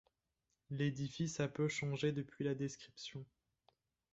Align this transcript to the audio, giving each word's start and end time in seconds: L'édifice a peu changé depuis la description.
L'édifice 0.71 1.39
a 1.41 1.47
peu 1.47 1.67
changé 1.67 2.11
depuis 2.11 2.43
la 2.43 2.55
description. 2.55 3.23